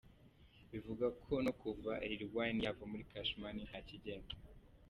[0.71, 4.33] Bivugwa ko kuva Lil Wayne yava muri Cash Money nta kigenda.